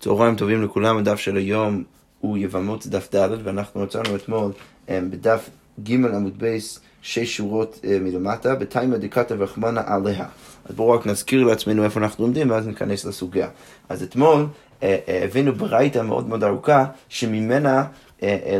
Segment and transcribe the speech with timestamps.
[0.00, 1.82] צהריים טובים לכולם, הדף של היום
[2.20, 4.52] הוא יבמות דף ד' ואנחנו מצאנו אתמול
[4.88, 5.50] אה, בדף
[5.82, 10.24] ג' עמוד בייס שש שורות אה, מלמטה, בתימא דקתא ורחמנא עליה.
[10.64, 13.48] אז בואו רק נזכיר לעצמנו איפה אנחנו לומדים ואז ניכנס לסוגיה.
[13.88, 14.46] אז אתמול
[14.82, 17.84] אה, הבאנו ברייתא מאוד מאוד ארוכה שממנה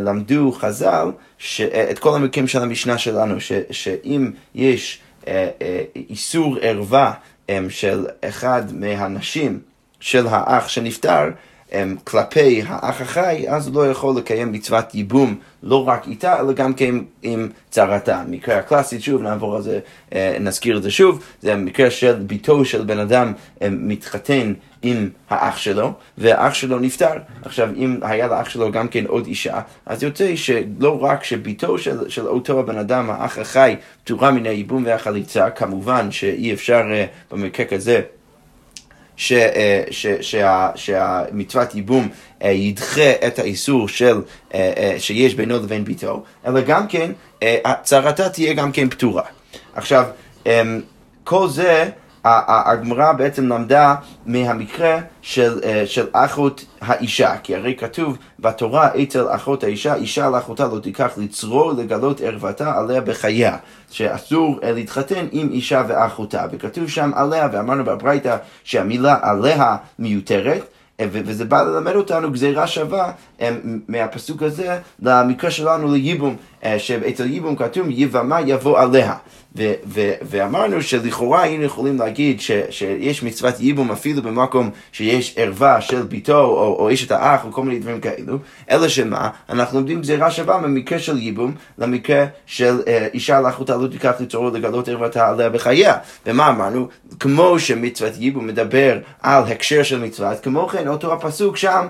[0.01, 1.09] למדו חז"ל
[1.91, 5.01] את כל המקרים של המשנה שלנו, ש, שאם יש
[5.97, 7.13] איסור ערווה
[7.69, 9.61] של אחד מהנשים
[10.01, 11.31] של האח שנפטר
[11.73, 16.53] הם, כלפי האח החי, אז הוא לא יכול לקיים מצוות ייבום לא רק איתה, אלא
[16.53, 18.23] גם כן עם צרתה.
[18.29, 19.79] מקרה הקלאסי, שוב, נעבור על זה,
[20.15, 23.33] אה, נזכיר את זה שוב, זה מקרה של ביתו של בן אדם
[23.71, 27.13] מתחתן עם האח שלו, והאח שלו נפטר.
[27.45, 32.09] עכשיו, אם היה לאח שלו גם כן עוד אישה, אז יוצא שלא רק שביתו של,
[32.09, 37.67] של אותו הבן אדם, האח החי, פטורה מן הייבום והחליצה, כמובן שאי אפשר אה, במקרה
[37.67, 38.01] כזה
[39.33, 39.83] אה,
[40.75, 42.09] שהמצוות ייבום
[42.43, 44.21] אה, ידחה את האיסור של,
[44.55, 47.13] אה, שיש בינו לבין ביתו, אלא גם כן,
[47.65, 49.23] הצהרתה תהיה גם כן פתורה.
[49.75, 50.05] עכשיו,
[50.47, 50.81] אמ,
[51.25, 51.91] כל זה
[52.49, 53.95] הגמרא בעצם למדה
[54.27, 60.67] מהמקרה של, אה, של אחות האישה, כי הרי כתוב בתורה אצל אחות האישה, אישה לאחותה
[60.67, 63.57] לא תיקח לצרור לגלות ערוותה עליה בחייה,
[63.91, 70.63] שאסור אה, להתחתן עם אישה ואחותה, וכתוב שם עליה, ואמרנו בברייתא שהמילה עליה מיותרת.
[71.01, 73.13] אה, וזה בא ללמד אותנו גזירה שווה
[73.89, 76.37] מהפסוק הזה למקרה שלנו לייבום,
[76.79, 79.15] שאצל ייבום כתוב יבמה יבוא עליה.
[79.57, 85.81] ו- ו- ואמרנו שלכאורה היינו יכולים להגיד ש- שיש מצוות ייבום אפילו במקום שיש ערווה
[85.81, 88.39] של ביתו או, או אשת האח או כל מיני דברים כאלו,
[88.71, 93.87] אלא שמה, אנחנו לומדים גזירה שווה במקרה של ייבום למקרה של אה, אישה לאחותה לא
[93.87, 95.95] תיקח לצורו לגלות ערוותה עליה בחייה.
[96.27, 96.89] ומה אמרנו?
[97.21, 101.89] כמו שמצוות ייבום מדבר על הקשר של מצוות, כמו כן אותו הפסוק שם אה,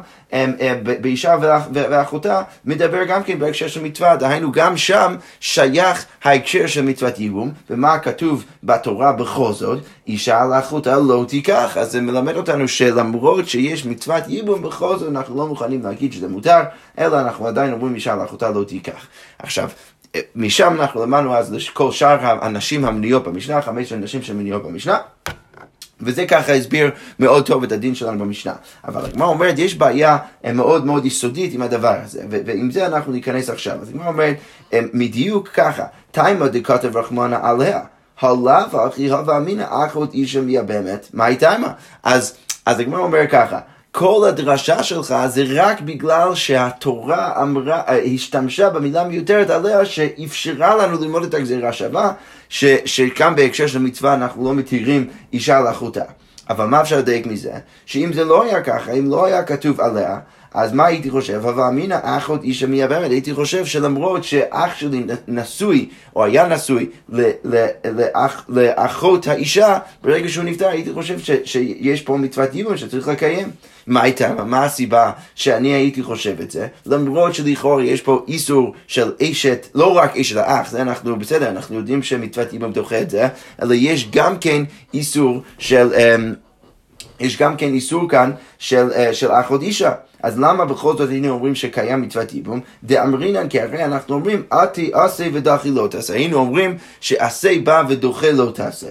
[1.01, 1.37] באישה
[1.73, 7.53] ואחותה מדבר גם כן בהקשר של מצווה, דהיינו גם שם שייך ההקשר של מצוות ייבום,
[7.71, 13.87] ומה כתוב בתורה בכל זאת, אישה לאחותה לא תיקח, אז זה מלמד אותנו שלמרות שיש
[13.87, 16.61] מצוות ייבום, בכל זאת אנחנו לא מוכנים להגיד שזה מותר,
[16.99, 19.07] אלא אנחנו עדיין אומרים אישה לאחותה לא תיקח.
[19.39, 19.69] עכשיו,
[20.15, 24.99] אה, משם אנחנו למדנו אז לכל שאר הנשים המנויות במשנה, חמש הנשים שמנויות במשנה.
[26.01, 28.53] וזה ככה הסביר מאוד טוב את הדין שלנו במשנה.
[28.85, 33.13] אבל הגמרא אומרת, יש בעיה אה, מאוד מאוד יסודית עם הדבר הזה, ועם זה אנחנו
[33.13, 33.79] ניכנס עכשיו.
[33.83, 34.37] אז הגמרא אומרת,
[34.73, 37.81] אה, מדיוק ככה, תימא דכתב רחמנה עליה,
[38.21, 41.69] הלאו אחי הווה אמינא אחות אישה מייבמת, מה היא תימא?
[42.03, 42.35] אז
[42.67, 43.59] הגמרא אומר ככה,
[43.99, 51.01] כל הדרשה שלך זה רק בגלל שהתורה אמרה, אה, השתמשה במילה מיותרת עליה שאפשרה לנו
[51.01, 52.13] ללמוד את הגזירה שווה,
[52.85, 56.05] שכאן בהקשר של מצווה אנחנו לא מתירים אישה לאחותה.
[56.51, 57.53] אבל מה אפשר לדייק מזה?
[57.87, 60.19] שאם זה לא היה ככה, אם לא היה כתוב עליה,
[60.55, 61.41] אז מה הייתי חושב?
[61.47, 63.11] הווה אמינא אחות אישה מייבמת.
[63.11, 66.87] הייתי חושב שלמרות שאח שלי נשוי, או היה נשוי
[67.85, 73.51] לאח, לאחות האישה, ברגע שהוא נפטר הייתי חושב ש, שיש פה מצוות ייבום שצריך לקיים.
[73.87, 74.35] מה הייתה?
[74.47, 76.67] מה הסיבה שאני הייתי חושב את זה?
[76.87, 81.77] למרות שלכאורה יש פה איסור של אשת, לא רק אשת האח, זה אנחנו בסדר, אנחנו
[81.77, 83.29] יודעים שמצוות ייבום דוחה את זה,
[83.63, 85.95] אלא יש גם כן איסור של...
[85.95, 86.35] אמ,
[87.21, 89.93] יש גם כן איסור כאן של, uh, של אחות אישה.
[90.23, 92.61] אז למה בכל זאת היינו אומרים שקיים מצוות ייבום?
[92.85, 96.15] דאמרינן, כי הרי אנחנו אומרים, עתי עשה ודחי לא תעשה.
[96.15, 98.89] היינו אומרים שעשה בא ודוחה לא תעשה.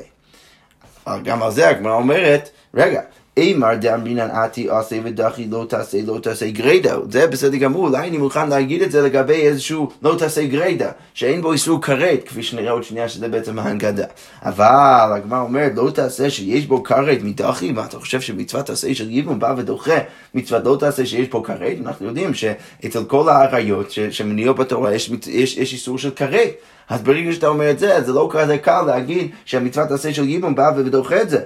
[1.24, 3.02] גם על זה הגמרא אומרת, רגע,
[3.38, 8.18] אימר דאמרינן עתי עשה ודחי לא תעשה לא תעשה גרידא, זה בסדר גמור, אולי אני
[8.18, 12.72] מוכן להגיד את זה לגבי איזשהו לא תעשה גרידא, שאין בו איסור כרת, כפי שנראה
[12.72, 14.06] עוד שנייה שזה בעצם ההנגדה.
[14.42, 19.10] אבל הגמרא אומרת לא תעשה שיש בו כרת מדחי, מה אתה חושב שמצוות תעשה של
[19.10, 19.98] ייבום בא ודוחה
[20.34, 21.78] מצוות לא תעשה שיש פה כרת?
[21.86, 26.50] אנחנו יודעים שאצל כל האריות שמנויות בתורה יש, יש, יש איסור של כרת.
[26.90, 30.56] אז ברגע שאתה אומר את זה, זה לא כזה קל להגיד שהמצוות תעשה של ייבום
[30.56, 31.40] בא ודוחה את זה.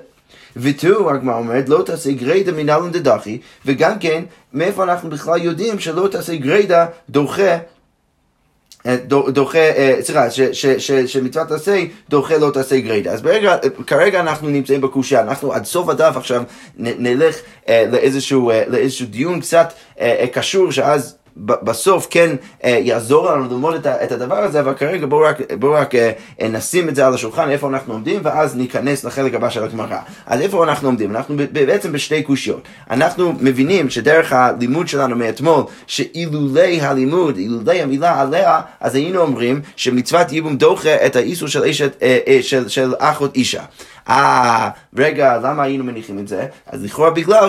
[0.57, 4.23] ותראו, הגמרא אומרת, לא תעשה גרידא מנהלן דדחי, וגם כן,
[4.53, 7.57] מאיפה אנחנו בכלל יודעים שלא תעשה גרידא דוחה
[8.85, 10.27] אה, דוחה, אה, סליחה,
[11.07, 13.11] שמצוות עשה דוחה לא תעשה גרידא.
[13.11, 16.43] אז ברגע, כרגע אנחנו נמצאים בקושייה, אנחנו עד סוף הדף עכשיו
[16.77, 17.37] נלך
[17.69, 19.73] אה, לאיזשהו, לאיזשהו דיון קצת
[20.31, 25.37] קשור, שאז בסוף כן אה, יעזור לנו ללמוד את, הדבר הזה, אבל כרגע בואו רק,
[25.59, 26.11] בוא רק אה,
[26.49, 29.97] נשים את זה על השולחן, איפה אנחנו עומדים, ואז ניכנס לחלק הבא של הגמרא.
[30.25, 31.15] אז איפה אנחנו עומדים?
[31.15, 32.61] אנחנו בעצם בשתי קושיות.
[32.89, 40.31] אנחנו מבינים שדרך הלימוד שלנו מאתמול, שאילולי הלימוד, אילולי המילה עליה, אז היינו אומרים שמצוות
[40.31, 43.63] ייבום דוחה את האיסור של, אשת, אה, אה, של, של אחות אישה.
[44.09, 46.45] אה, רגע, למה היינו מניחים את זה?
[46.67, 47.47] אז לכאורה בגלל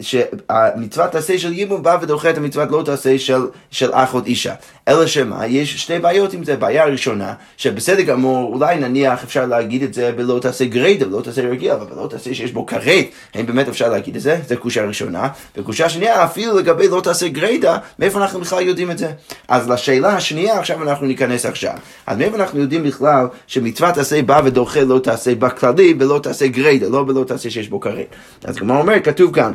[0.00, 4.54] שהמצוות תעשה של ייבום בא ודוחה את המצוות לא תעשה של, של אחות אישה.
[4.88, 6.56] אלא שמה, יש שתי בעיות עם זה.
[6.56, 11.42] בעיה ראשונה, שבסדר גמור, אולי נניח אפשר להגיד את זה בלא תעשה גריידה, בלא תעשה
[11.42, 13.04] רגיל, אבל בלא תעשה שיש בו כרת,
[13.34, 14.40] האם באמת אפשר להגיד את זה?
[14.48, 15.28] זו קושה ראשונה.
[15.56, 19.10] וקושה שנייה, אפילו לגבי לא תעשה גריידה, מאיפה אנחנו בכלל יודעים את זה?
[19.48, 21.74] אז לשאלה השנייה, עכשיו אנחנו ניכנס עכשיו.
[22.06, 26.88] אז מאיפה אנחנו יודעים בכלל שמצוות תעשה בא ודוחה לא תעשה בכללי, ולא תעשה גריידה,
[26.88, 28.06] לא בלא תעשה שיש בו כרת.
[28.44, 29.52] אז כמו אומר, כתוב כאן.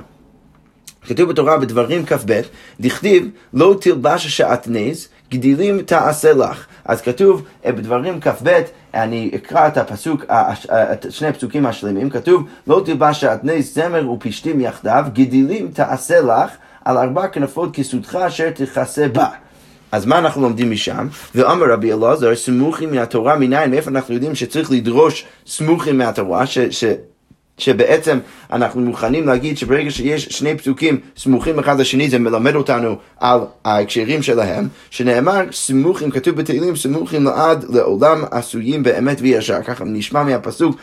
[1.08, 2.42] כתוב בתורה בדברים כ"ב,
[2.80, 6.66] דכתיב לא תלבש השעטנז, גדילים תעשה לך.
[6.86, 8.62] אז כתוב אה, בדברים כ"ב,
[8.94, 15.06] אני אקרא את הפסוק, את שני הפסוקים השלמים, כתוב לא תלבש שעטנז זמר ופשתים יחדיו,
[15.14, 16.52] גדילים תעשה לך
[16.86, 19.28] על ארבע כנפות כסותך אשר תכסה בה.
[19.94, 21.08] אז מה אנחנו לומדים משם?
[21.36, 26.84] ואמר רבי אלעזר, סמוכים מהתורה מניין, מאיפה אנחנו יודעים שצריך לדרוש סמוכים מהתורה, ש, ש,
[27.58, 28.20] שבעצם
[28.52, 34.24] אנחנו מוכנים להגיד שברגע שיש שני פסוקים סמוכים אחד לשני זה מלמד אותנו על ההקשרים
[34.24, 40.76] שלהם, שנאמר סמוכים, כתוב בתהילים סמוכים לעד לעולם עשויים באמת וישר, ככה נשמע מהפסוק,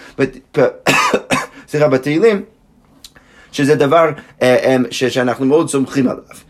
[1.69, 2.43] סליחה, בתהילים,
[3.53, 4.11] שזה דבר
[4.43, 6.50] אה, אה, שאנחנו מאוד סומכים עליו.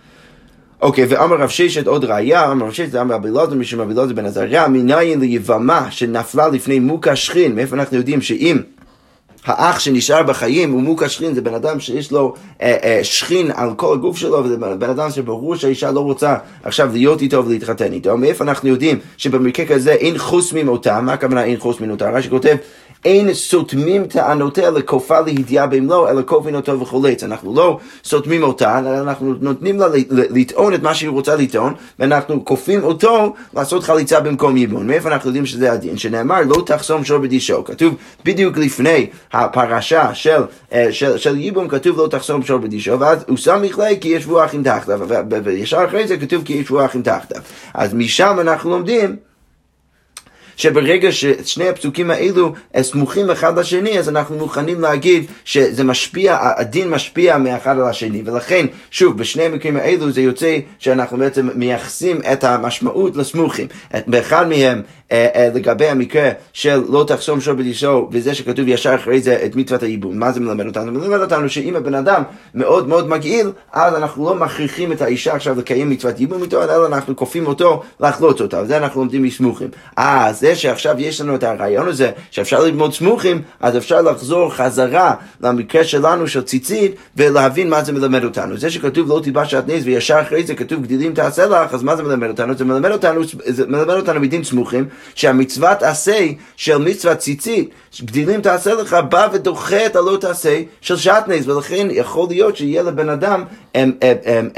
[0.83, 4.15] אוקיי, ואמר רב ששת עוד ראייה, אמר רב ששת, אמר רבי אלעזר, משום רבי אלעזר
[4.15, 8.57] בן עזריה, מניין ליבמה שנפלה לפני מוקה שכין, מאיפה אנחנו יודעים שאם
[9.45, 13.75] האח שנשאר בחיים הוא מוקה שכין, זה בן אדם שיש לו אה, אה, שכין על
[13.77, 18.17] כל הגוף שלו, וזה בן אדם שברור שהאישה לא רוצה עכשיו להיות איתו ולהתחתן איתו.
[18.17, 22.11] מאיפה אנחנו יודעים שבמקרה כזה אין חוסמים אותה, מה הכוונה אין חוסמים אותה?
[22.11, 22.57] רש"י כותב
[23.05, 27.25] אין סותמים טענותיה לכופה לידיעה במלוא, אלא כופין אותו וחולץ.
[27.25, 32.85] אנחנו לא סותמים אותה, אנחנו נותנים לה לטעון את מה שהיא רוצה לטעון, ואנחנו כופים
[32.85, 34.87] אותו לעשות חליצה במקום ייבון.
[34.87, 35.99] מאיפה אנחנו יודעים שזה הדין?
[35.99, 37.65] שנאמר לא תחסום שור בדישו.
[37.65, 37.95] כתוב
[38.25, 40.43] בדיוק לפני הפרשה של,
[40.73, 44.45] אה, של, של ייבום, כתוב לא תחסום שור בדישו, ואז הוא שם מכלי כי ישבו
[44.45, 45.01] אחים תחתיו,
[45.45, 47.43] וישר אחרי זה כתוב כי ישבו אחים תחתיו.
[47.75, 49.17] אז משם אנחנו לומדים
[50.61, 52.53] שברגע ששני הפסוקים האלו
[52.83, 58.23] סמוכים אחד לשני, אז אנחנו מוכנים להגיד שזה משפיע, הדין משפיע מאחד על השני.
[58.25, 63.67] ולכן, שוב, בשני המקרים האלו זה יוצא שאנחנו בעצם מייחסים את המשמעות לסמוכים.
[64.07, 64.83] באחד מהם
[65.55, 70.19] לגבי המקרה של לא תחסום שור בדישו, וזה שכתוב ישר אחרי זה את מצוות הייבום.
[70.19, 70.93] מה זה מלמד אותנו?
[70.93, 72.23] מלמד אותנו שאם הבן אדם
[72.55, 76.87] מאוד מאוד מגעיל, אז אנחנו לא מכריחים את האישה עכשיו לקיים מצוות ייבום איתו, אלא
[76.87, 79.69] אנחנו כופים אותו לחלוץ אותה, וזה אנחנו לומדים מסמוכים.
[79.99, 85.15] אה, זה שעכשיו יש לנו את הרעיון הזה, שאפשר ללמוד סמוכים, אז אפשר לחזור חזרה
[85.41, 88.57] למקרה שלנו של ציצית, ולהבין מה זה מלמד אותנו.
[88.57, 92.03] זה שכתוב לא תלבש שעטנז, וישר אחרי זה כתוב גדילים תעשה לך, אז מה זה
[92.03, 92.55] מלמד אותנו?
[92.55, 94.85] זה מלמד אותנו, זה מלמד אותנו בדין סמוכים,
[95.15, 96.27] שהמצוות עשה
[96.57, 97.71] של מצוות ציצית,
[98.03, 103.09] גדילים תעשה לך, בא ודוחה את הלא תעשה של שעטנז, ולכן יכול להיות שיהיה לבן
[103.09, 103.45] אדם
[103.75, 104.49] הם, הם, הם,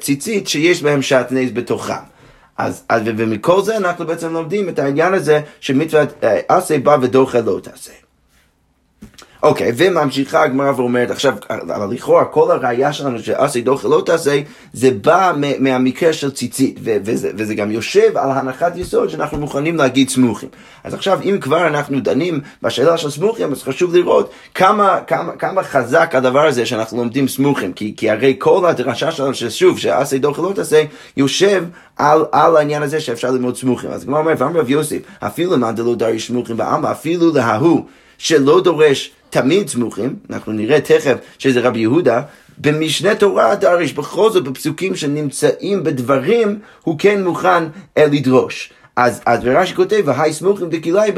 [0.00, 1.94] ציצית שיש בהם שעטנז בתוכם.
[2.58, 7.60] אז, אז ומכל זה אנחנו בעצם לומדים את העניין הזה שמצוות עשה בא ודוחה לא
[7.62, 8.05] תעשה.
[9.42, 11.34] אוקיי, וממשיכה הגמרא ואומרת, עכשיו,
[11.90, 14.40] לכאורה כל הראייה שלנו שעשי דוחה לא תעשה,
[14.72, 20.08] זה בא מהמקרה של ציצית, וזה, וזה גם יושב על הנחת יסוד שאנחנו מוכנים להגיד
[20.08, 20.48] סמוכים.
[20.84, 25.62] אז עכשיו, אם כבר אנחנו דנים בשאלה של סמוכים, אז חשוב לראות כמה, כמה, כמה
[25.62, 30.42] חזק הדבר הזה שאנחנו לומדים סמוכים, כי, כי הרי כל הדרשה שלנו, ששוב, שעשי דוחה
[30.42, 30.82] לא תעשה,
[31.16, 31.64] יושב
[31.96, 33.90] על, על העניין הזה שאפשר ללמוד סמוכים.
[33.90, 37.84] אז כמו אומר, ואמר רב יוסף, אפילו למאן דלא דריש סמוכים בעלמא, אפילו להוא
[38.18, 42.22] שלא דורש תמיד סמוכים, אנחנו נראה תכף שזה רבי יהודה,
[42.58, 47.64] במשנה תורה דריש, בכל זאת בפסוקים שנמצאים בדברים, הוא כן מוכן
[47.98, 48.72] לדרוש.
[48.96, 51.12] אז, אז רש"י כותב, והי סמוכים דקילאי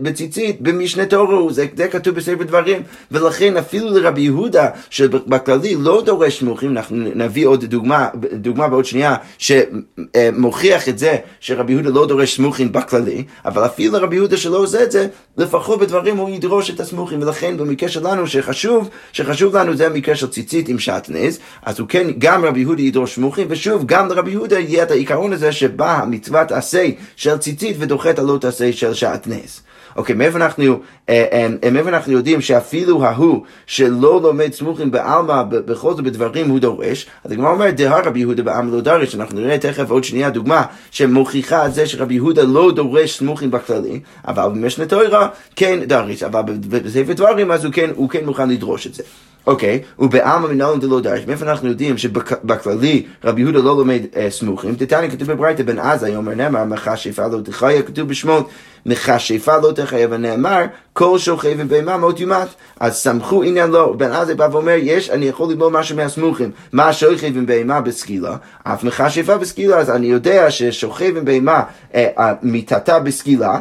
[0.00, 6.38] בציצית במשנה תורו, זה, זה כתוב בספר דברים, ולכן אפילו לרבי יהודה, שבכללי לא דורש
[6.38, 12.36] סמוכים, אנחנו נביא עוד דוגמה, דוגמה בעוד שנייה, שמוכיח את זה שרבי יהודה לא דורש
[12.36, 16.80] סמוכים בכללי, אבל אפילו לרבי יהודה שלא עושה את זה, לפחות בדברים הוא ידרוש את
[16.80, 21.88] הסמוכים, ולכן במקרה שלנו שחשוב, שחשוב לנו זה המקרה של ציצית עם שעטנז, אז הוא
[21.88, 26.02] כן, גם רבי יהודה ידרוש סמוכים, ושוב, גם לרבי יהודה יהיה את העיקרון הזה שבא
[26.02, 26.88] המצוות עשה
[27.22, 29.60] של ציצית ודוחה את הלא תעשה של שעטנז.
[29.96, 30.64] אוקיי, מאיפה אנחנו,
[31.08, 36.58] אה, אה, מאיפה אנחנו יודעים שאפילו ההוא שלא לומד סמוכים בעלמא, בכל זאת בדברים הוא
[36.58, 40.30] דורש, אז הגמרא אומרת, דהה רבי יהודה בעלמא לא דרש, אנחנו נראה תכף עוד שנייה
[40.30, 46.22] דוגמה שמוכיחה את זה שרבי יהודה לא דורש סמוכים בכללי, אבל במשנה תוירה כן דרש,
[46.22, 49.02] אבל בספר דברים אז הוא כן, הוא כן מוכן לדרוש את זה.
[49.46, 54.74] אוקיי, ובעלמא מנהלן דלא דרש, מאיפה אנחנו יודעים שבכללי רבי יהודה לא לומד אה, סמוכים?
[54.74, 58.48] תתניא כתוב בברייתא בן עזה, יאמר נאמר מחשב מכשפה לא תחיה, כתוב בשמות,
[58.86, 62.48] מכשפה לא תחיה, ונאמר, כל שוכב ובהמה מות יומת.
[62.80, 66.50] אז סמכו עניין לו, בן עזי בא ואומר, יש, אני יכול ללמוד משהו מהסמוכים.
[66.72, 71.62] מה שוכב עם בהמה בסקילה, אף מכשפה בסקילה, אז אני יודע ששוכב עם בהמה,
[71.94, 73.60] אה, מיטתה בסקילה,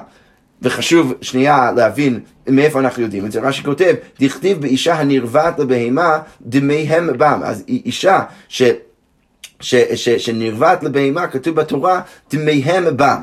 [0.61, 3.41] וחשוב שנייה להבין מאיפה אנחנו יודעים את זה.
[3.41, 7.41] רש"י כותב, דכתיב באישה הנרבעת לבהמה דמיהם בם.
[7.43, 8.63] אז אישה ש...
[9.59, 12.01] ש, ש, שנרבעת לבהמה, כתוב בתורה,
[12.31, 13.21] דמיהם בם.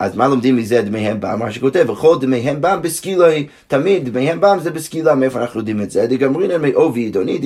[0.00, 1.38] אז מה לומדים מזה דמיהם בם?
[1.38, 5.82] מה שכותב, וכל דמיהם בם בסקילה היא, תמיד דמיהם בם זה בסקילה, מאיפה אנחנו יודעים
[5.82, 6.06] את זה?
[6.06, 7.38] דגמרינן מאובי עידוני,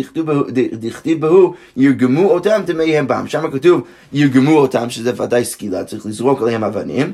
[0.72, 3.28] דכתיב בהו, ירגמו אותם דמיהם בם.
[3.28, 3.82] שם כתוב,
[4.12, 7.12] ירגמו אותם, שזה ודאי סקילה, צריך לזרוק עליהם אבנים.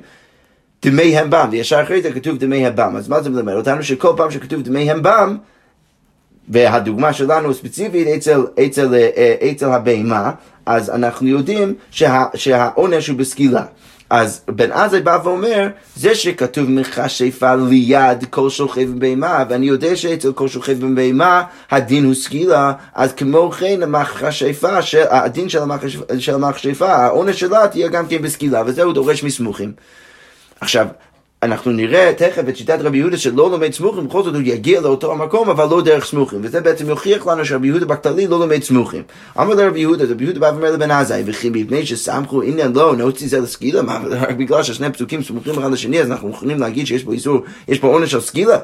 [0.82, 2.96] דמי בם, וישר אחרי זה כתוב דמי בם.
[2.96, 3.82] אז מה זה מלמד אותנו?
[3.82, 5.36] שכל פעם שכתוב דמי בם,
[6.48, 10.30] והדוגמה שלנו ספציפית אצל, אצל, אה, אצל הבהמה,
[10.66, 13.64] אז אנחנו יודעים שה, שהעונש הוא בסקילה.
[14.10, 20.32] אז בן עזאי בא ואומר, זה שכתוב מכשפה ליד כל שוכב בבהמה, ואני יודע שאצל
[20.32, 24.78] כל שוכב בבהמה הדין הוא סקילה, אז כמו כן המכשפה,
[25.10, 25.48] הדין
[26.18, 29.72] של המכשפה, העונש שלה תהיה גם כן בסקילה, וזה הוא דורש מסמוכים.
[30.60, 30.86] עכשיו,
[31.42, 35.12] אנחנו נראה תכף את שיטת רבי יהודה שלא לומד סמוכים, בכל זאת הוא יגיע לאותו
[35.12, 36.38] המקום, אבל לא דרך סמוכים.
[36.42, 39.02] וזה בעצם יוכיח לנו שרבי יהודה בכללי לא לומד סמוכים.
[39.40, 43.28] אמר לרבי יהודה, רבי יהודה בא ואומר לבן עזאי, וכי מפני שסמכו עניין לא, נוציא
[43.28, 43.80] זה לסקילה,
[44.10, 47.78] רק בגלל ששני פסוקים סמוכים אחד לשני, אז אנחנו יכולים להגיד שיש פה איסור, יש
[47.78, 48.58] פה עונש של סקילה?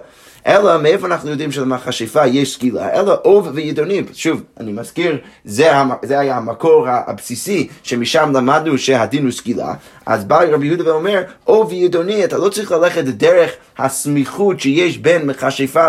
[0.47, 3.01] אלא מאיפה אנחנו יודעים שלמכשפה יש סקילה?
[3.01, 4.05] אלא אוב וידונים.
[4.13, 5.71] שוב, אני מזכיר, זה,
[6.03, 9.75] זה היה המקור הבסיסי שמשם למדנו שהדין הוא סקילה.
[10.07, 15.27] אז בא רבי יהודה ואומר, אוב וידוני, אתה לא צריך ללכת דרך הסמיכות שיש בין
[15.27, 15.89] מכשפה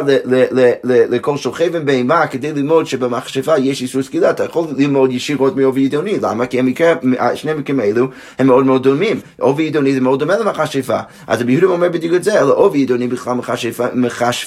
[0.83, 4.29] לכל שוכב עם בהמה כדי ללמוד שבמכשפה יש איסור סקילה.
[4.29, 6.19] אתה יכול ללמוד ישירות מאוב וידוני.
[6.21, 6.45] למה?
[6.45, 6.93] כי המקרה,
[7.35, 8.07] שני המקרים האלו
[8.39, 9.19] הם מאוד מאוד דומים.
[9.39, 10.99] אוב וידוני זה מאוד דומה למכשפה.
[11.27, 13.85] אז רבי יהודה אומר בדיוק את זה, אלא אוב וידוני בכלל מכשפה,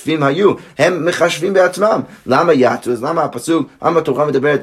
[0.01, 2.01] מחשבים היו, הם מחשבים בעצמם.
[2.27, 2.93] למה יעצו?
[2.93, 4.63] אז למה הפסוק, למה התורה מדברת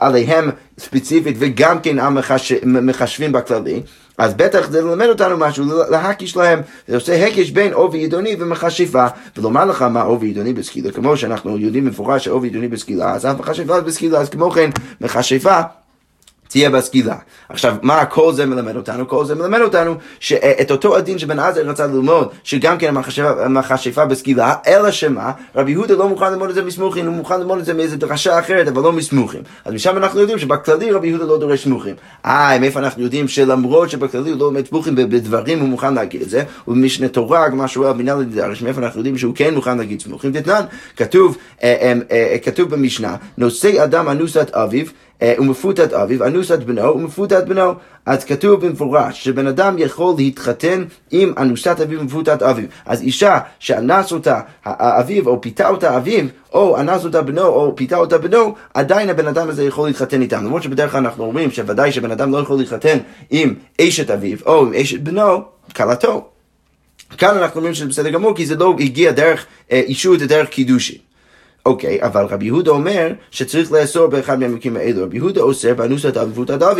[0.00, 3.82] עליהם ספציפית וגם כן המחשבים בכללי?
[4.18, 9.06] אז בטח זה ללמד אותנו משהו, להקיש להם, זה עושה הקש בין עובי ידוני ומכשפה,
[9.36, 13.38] ולומר לך מה עובי ידוני בסקילה, כמו שאנחנו יודעים מפורש שעובי ידוני בסקילה, אז אף
[13.38, 15.60] מכשפה בסקילה, אז כמו כן מכשפה
[16.56, 17.16] תהיה בסקילה.
[17.48, 19.08] עכשיו, מה כל זה מלמד אותנו?
[19.08, 22.94] כל זה מלמד אותנו שאת אותו הדין שבן עזר רצה ללמוד, שגם כן
[23.38, 27.58] המכשפה בסקילה, אלא שמה, רבי יהודה לא מוכן ללמוד את זה מסמוכים, הוא מוכן ללמוד
[27.58, 29.40] את זה מאיזה דרשה אחרת, אבל לא מסמוכים.
[29.64, 31.94] אז משם אנחנו יודעים שבכללי רבי יהודה לא דורש סמוכים.
[32.26, 36.30] אה, מאיפה אנחנו יודעים שלמרות שבכללי הוא לא לומד סמוכים בדברים, הוא מוכן להגיד את
[36.30, 40.32] זה, ובמשנה תורה, כמו שהוא אבינה לדרש, מאיפה אנחנו יודעים שהוא כן מוכן להגיד סמוכים?
[40.32, 40.64] תתנן,
[40.96, 44.86] כתוב, אה, אה, אה, כתוב במשנה, נושא אדם אנוסת אביו,
[45.24, 47.72] ומפותת אביו, אנוסת בנו ומפותת בנו.
[48.06, 52.64] אז כתוב במפורש שבן אדם יכול להתחתן עם אנוסת אביו ומפותת אביו.
[52.86, 57.96] אז אישה שאנס אותה אביו או פיתה אותה אביו, או אנס אותה בנו או פיתה
[57.96, 60.44] אותה בנו, עדיין הבן אדם הזה יכול להתחתן איתם.
[60.44, 62.98] למרות שבדרך כלל אנחנו אומרים שוודאי שבן אדם לא יכול להתחתן
[63.30, 65.42] עם אשת אביו או עם אשת בנו,
[65.76, 66.28] כלתו.
[67.18, 70.48] כאן אנחנו אומרים שזה בסדר גמור, כי זה לא הגיע דרך אה, אישות, זה דרך
[70.48, 70.98] קידושין.
[71.66, 75.02] אוקיי, אבל רבי יהודה אומר שצריך לאסור באחד מהמקרים האלו.
[75.02, 76.78] רבי יהודה אוסר באנוסת אביבות הדוד.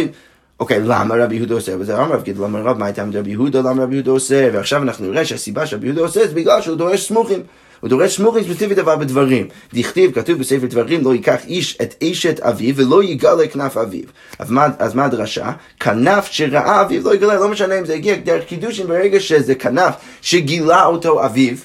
[0.60, 1.72] אוקיי, למה רבי יהודה עושה?
[1.78, 4.48] וזה אמר רב גיד, למה רב, מה הייתה רבי יהודה, למה רבי יהודה עושה?
[4.52, 7.42] ועכשיו אנחנו נראה שהסיבה שרבי יהודה עושה זה בגלל שהוא דורש סמוכים.
[7.80, 9.48] הוא דורש סמוכים ספציפית אבל בדברים.
[9.74, 14.04] דכתיב, כתוב בספר דברים, לא ייקח איש את אשת אביו ולא יגלה כנף אביו.
[14.38, 15.52] אז מה, אז מה הדרשה?
[15.80, 19.94] כנף שראה אביו לא יגלה, לא משנה אם זה הגיע דרך קידושין, ברגע שזה כנף
[20.22, 21.56] שגילה אותו אביו.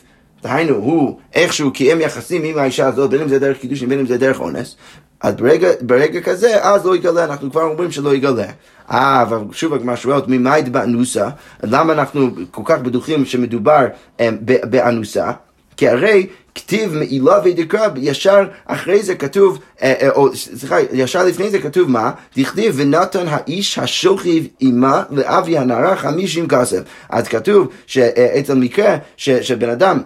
[0.43, 4.05] דהיינו, הוא איכשהו קיים יחסים עם האישה הזאת, בין אם זה דרך קידושין, בין אם
[4.05, 4.75] זה דרך אונס,
[5.21, 8.45] אז ברגע, ברגע כזה, אז לא יגלה, אנחנו כבר אומרים שלא יגלה.
[8.91, 11.29] אה, אבל שוב הגמרא שואלת, ממאי דבאנוסה?
[11.63, 15.31] למה אנחנו כל כך בטוחים שמדובר um, באנוסה?
[15.77, 21.49] כי הרי כתיב מעילה ודקרא, ישר אחרי זה כתוב, אה, אה, או סליחה, ישר לפני
[21.49, 22.11] זה כתוב מה?
[22.37, 26.81] דכתיב ונתן האיש השוכב עמה לאבי הנערה חמישים כסף.
[27.09, 30.01] אז כתוב שאצל מקרה שבן אדם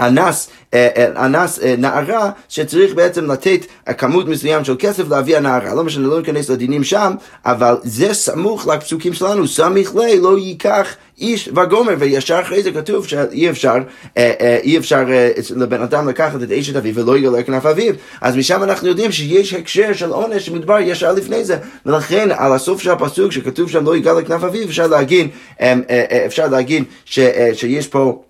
[0.00, 3.66] אנס, אה, אה, אנס אה, נערה שצריך בעצם לתת
[3.98, 5.74] כמות מסוים של כסף להביא הנערה.
[5.74, 7.14] לא משנה, לא ניכנס לדינים שם,
[7.46, 13.06] אבל זה סמוך לפסוקים שלנו, סמיך לי לא ייקח איש וגומר, וישר אחרי זה כתוב
[13.06, 13.74] שאי אפשר,
[14.62, 15.04] אי אפשר
[15.56, 17.94] לבן אדם לקחת את אשת אביו ולא יגלה כנף אביו.
[18.20, 22.82] אז משם אנחנו יודעים שיש הקשר של עונש שמדבר ישר לפני זה, ולכן על הסוף
[22.82, 25.28] של הפסוק שכתוב שם לא יגלה כנף אביו, אפשר להגיד,
[26.26, 28.22] אפשר להגיד שיש פה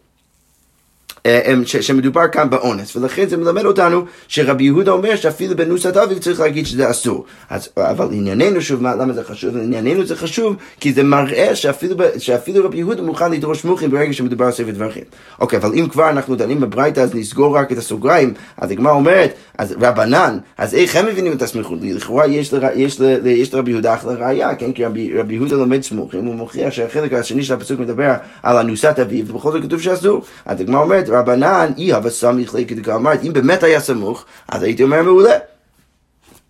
[1.64, 6.40] ש, שמדובר כאן באונס, ולכן זה מלמד אותנו שרבי יהודה אומר שאפילו בנוסת אביב צריך
[6.40, 7.25] להגיד שזה אסור.
[7.50, 9.56] אז, אבל ענייננו שוב, מה, למה זה חשוב?
[9.56, 14.44] ענייננו זה חשוב כי זה מראה שאפילו, שאפילו רבי יהודה מוכן לדרוש מוחים ברגע שמדובר
[14.44, 15.04] על ספר דברים.
[15.40, 19.35] אוקיי, אבל אם כבר אנחנו דנים בברייתא אז נסגור רק את הסוגריים, אז הגמרא אומרת,
[19.58, 21.78] אז רבנן, אז איך הם מבינים את הסמיכות?
[21.82, 24.73] לכאורה יש, ל, יש, ל, יש לרבי יהודה אחלה ראייה, כן?
[24.73, 28.99] כי רבי, רבי יהודה לומד סמוכים, הוא מוכיח שהחלק השני של הפסוק מדבר על אנוסת
[28.99, 30.23] אביו, ובכל זאת כתוב שאסור.
[30.47, 34.82] אז הגמרא אומרת, רבנן, אי הווה סמיך לי, אמרת, אם באמת היה סמוך, אז הייתי
[34.82, 35.34] אומר מעולה.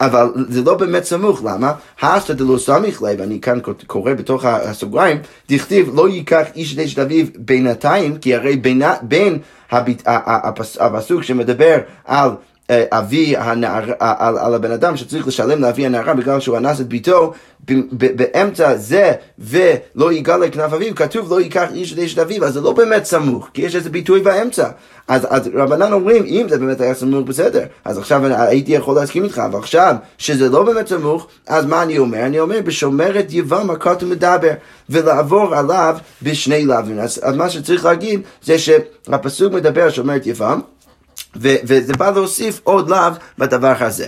[0.00, 1.72] אבל זה לא באמת סמוך, למה?
[2.00, 5.18] האסתא דלא סמיך לב, אני כאן קורא בתוך הסוגריים,
[5.50, 8.56] דכתיב לא ייקח איש את אשת אביו בינתיים, כי הרי
[9.02, 9.38] בין,
[10.78, 12.30] הפסוק שמדבר על
[12.70, 17.32] אבי הנער, על, על הבן אדם שצריך לשלם לאבי הנערה בגלל שהוא אנס את ביתו,
[17.90, 22.60] באמצע זה ולא יגלה כנף אביו, כתוב לא ייקח איש את אשת אביו, אז זה
[22.60, 24.68] לא באמת סמוך, כי יש איזה ביטוי באמצע.
[25.08, 29.24] אז, אז רבנן אומרים, אם זה באמת היה סמוך בסדר, אז עכשיו הייתי יכול להסכים
[29.24, 32.26] איתך, אבל עכשיו שזה לא באמת סמוך, אז מה אני אומר?
[32.26, 34.52] אני אומר, בשומרת יבמה כתוב מדבר,
[34.90, 36.98] ולעבור עליו בשני לאווים.
[36.98, 40.60] אז, אז מה שצריך להגיד זה שהפסוק מדבר שומרת יבם,
[41.40, 44.06] וזה בא להוסיף עוד לאו בדבר הזה.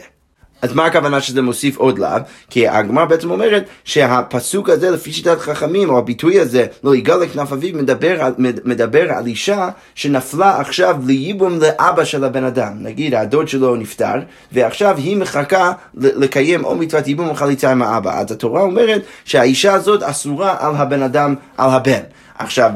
[0.62, 2.18] אז מה הכוונה שזה מוסיף עוד לאו?
[2.50, 7.52] כי הגמרא בעצם אומרת שהפסוק הזה לפי שיטת חכמים, או הביטוי הזה, לא יגאל לכנף
[7.52, 8.28] אביו, מדבר,
[8.64, 12.72] מדבר על אישה שנפלה עכשיו לייבום לאבא של הבן אדם.
[12.80, 14.14] נגיד הדוד שלו נפטר,
[14.52, 18.20] ועכשיו היא מחכה לקיים או מצוות ייבום או חליצה עם האבא.
[18.20, 22.02] אז התורה אומרת שהאישה הזאת אסורה על הבן אדם, על הבן.
[22.38, 22.70] עכשיו,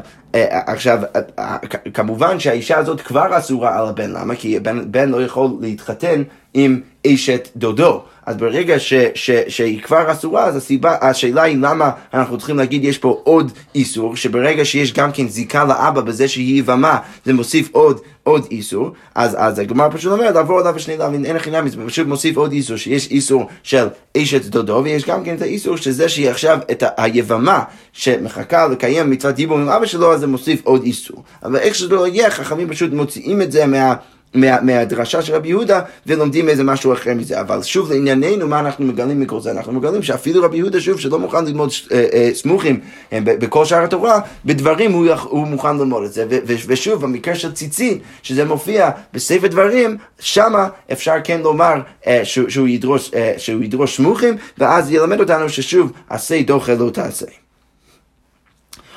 [0.66, 1.56] עכשיו, אה, אה,
[1.94, 4.34] כמובן שהאישה הזאת כבר אסורה על הבן, למה?
[4.36, 6.22] כי בן לא יכול להתחתן
[6.54, 8.02] עם אשת דודו.
[8.26, 12.84] אז ברגע ש, ש, שהיא כבר אסורה, אז הסיבה, השאלה היא למה אנחנו צריכים להגיד
[12.84, 17.68] יש פה עוד איסור, שברגע שיש גם כן זיקה לאבא בזה שהיא יבמה, זה מוסיף
[17.73, 21.76] עוד, עוד איסור, אז, אז הגמר פשוט אומר לעבור עליו בשני לאווין, אין נמי, זה
[21.87, 26.08] פשוט מוסיף עוד איסור, שיש איסור של אשת דודו, ויש גם כן את האיסור שזה
[26.08, 30.82] שהיא עכשיו את היבמה שמחכה לקיים מצוות דיבור עם אבא שלו, אז זה מוסיף עוד
[30.82, 31.23] איסור.
[31.42, 33.94] אבל איך שזה לא יהיה, חכמים פשוט מוציאים את זה מה...
[34.34, 37.40] מה, מהדרשה של רבי יהודה ולומדים איזה משהו אחר מזה.
[37.40, 39.50] אבל שוב לענייננו, מה אנחנו מגלים מכל זה?
[39.50, 42.80] אנחנו מגלים שאפילו רבי יהודה, שוב, שלא מוכן ללמוד אה, אה, סמוכים
[43.12, 46.26] אה, בכל שאר התורה, בדברים הוא, הוא מוכן ללמוד את זה.
[46.30, 51.75] ו, ו, ושוב, במקרה של ציצית, שזה מופיע בספר דברים, שמה אפשר כן לומר
[52.06, 56.90] אה, שהוא, שהוא, ידרוש, אה, שהוא ידרוש סמוכים, ואז ילמד אותנו ששוב, עשה דוחה לא
[56.90, 57.44] תעשה.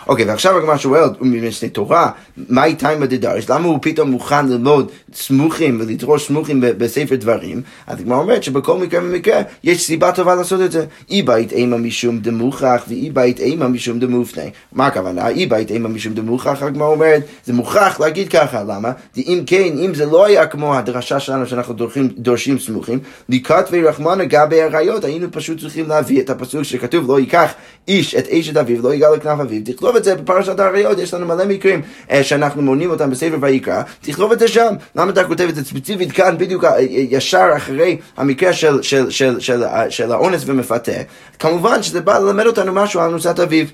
[0.08, 2.10] אוקיי, ועכשיו הגמרא שואלת, ממשנה תורה,
[2.50, 3.50] מהי תימא דדרש?
[3.50, 7.62] למה הוא פתאום מוכן ללמוד סמוכים ולדרוש סמוכים בספר דברים?
[7.88, 10.86] אז הגמרא אומרת שבכל מקרה ומקרה יש סיבה טובה לעשות את זה.
[11.10, 14.43] אי בית אימה משום דמוכח ואי בית אימה משום דמופנה.
[14.72, 15.28] מה הכוונה?
[15.28, 18.91] אי בית אימה משום דמוכח, הגמרא אומרת, זה מוכרח להגיד ככה, למה?
[19.17, 24.26] אם כן, אם זה לא היה כמו הדרשה שלנו שאנחנו דורשים, דורשים סמוכים, לקראת ורחמנה
[24.26, 27.52] גבי הראיות, היינו פשוט צריכים להביא את הפסוק שכתוב לא ייקח
[27.88, 31.26] איש את אשת אביו, לא יגע לכנף אביו, תכתוב את זה בפרשת האריות, יש לנו
[31.26, 31.82] מלא מקרים
[32.12, 34.74] אה, שאנחנו מונים אותם בספר ויקרא, תכתוב את זה שם.
[34.96, 39.40] למה אתה כותב את זה ספציפית כאן, בדיוק אה, ישר אחרי המקרה של, של, של,
[39.40, 40.92] של, של, של האונס ומפתה?
[41.40, 43.66] כמובן שזה בא ללמד אותנו משהו על נוסעת אביו.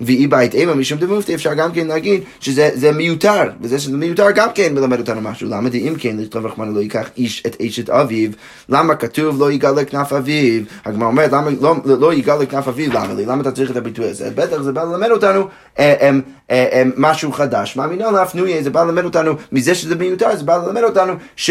[0.00, 4.48] ואי בית אימה משום דמופתי, אפשר גם כן להגיד שזה מיותר, וזה שזה מיותר גם
[4.54, 5.48] כן מלמד אותנו משהו.
[5.48, 8.30] למה אם כן, לכתוב רחמנה לא ייקח איש את אשת אביו,
[8.68, 10.62] למה כתוב לא יגאל לכנף אביו?
[10.84, 12.92] הגמרא אומרת, למה לא, לא יגאל לכנף אביו?
[12.92, 13.26] למה לי?
[13.26, 14.30] למה אתה צריך את הביטוי הזה?
[14.34, 16.10] בטח זה בא ללמד אותנו אה,
[16.50, 17.76] אה, משהו חדש.
[17.76, 21.50] מאמינה לאפנויה, זה בא ללמד אותנו, מזה שזה מיותר, זה בא ללמד אותנו ש...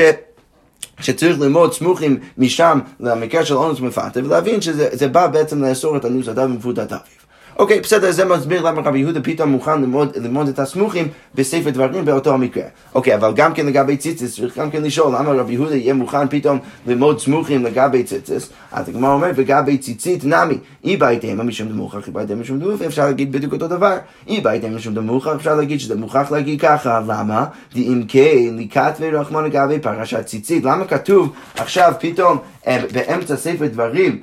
[1.00, 6.28] שצריך ללמוד סמוכים משם למקרה של אונס מפתה ולהבין שזה בא בעצם לאסור את הנוס
[6.28, 7.27] אדם ומפודת אביו.
[7.60, 12.06] אוקיי, בסדר, זה מסביר למה רבי יהודה פתאום מוכן ללמוד, ללמוד את הסמוכים בספר דברים
[12.06, 12.64] באותו המקרה.
[12.96, 16.28] אוקיי, אבל גם כן לגבי ציציס, צריך גם כן לשאול למה רבי יהודה יהיה מוכן
[16.28, 18.50] פתאום ללמוד סמוכים לגבי ציציס.
[18.72, 23.06] אז הגמרא אומרת, לגבי ציצית נמי, אי בהתאמה משום דמוכח, אי בהתאמה משום דמוכח, אפשר
[23.06, 23.98] להגיד בדיוק אותו דבר.
[24.28, 27.46] אי בהתאמה משום דמוכח, אפשר להגיד שזה מוכרח להגיד ככה, למה?
[27.76, 30.64] אם כן, לקט ורחמון לגבי פרשת ציצית.
[30.64, 34.20] למה כתוב עכשיו פתאום אה, באמצע ספר דברים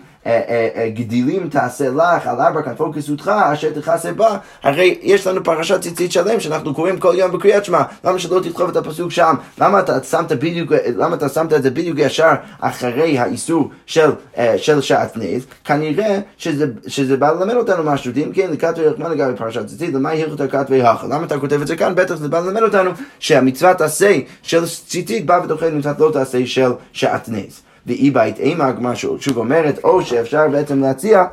[0.94, 4.36] גדילים תעשה לך, על ארבע כנפו כסותך, אשר תכסה בה.
[4.62, 7.82] הרי יש לנו פרשת ציצית שלם שאנחנו קוראים כל יום בקריאת שמע.
[8.04, 9.34] למה שלא תכתוב את הפסוק שם?
[9.58, 14.10] למה אתה שמת בדיוק, למה אתה שמת את זה בדיוק ישר אחרי האיסור של,
[14.56, 15.46] של שעטנז?
[15.64, 18.12] כנראה שזה, שזה בא ללמד אותנו משהו.
[18.16, 21.06] אם כן, לקראת ורחמן לגבי פרשת ציצית, למה הלכת לקראת והכל?
[21.06, 21.94] למה אתה כותב את זה כאן?
[21.94, 26.70] בטח זה בא ללמד אותנו שהמצוות עשה של ציצית בא ודוחה מצוות לא תעשה של
[26.92, 27.63] שעטנז.
[27.86, 31.24] ואי בית אימה, הגמרא שוב אומרת, או שאפשר בעצם להציע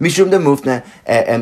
[0.00, 0.78] משום דמופנה,